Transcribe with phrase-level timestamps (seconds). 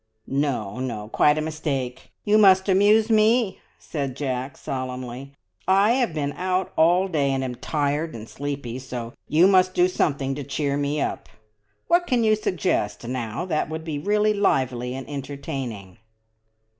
[0.25, 2.11] "No, no, quite a mistake.
[2.25, 5.33] You must amuse me!" said Jack solemnly.
[5.67, 9.87] "I have been out all day, and am tired and sleepy, so you must do
[9.87, 11.29] something to cheer me up.
[11.85, 15.99] What can you suggest, now, that would be really lively and entertaining?"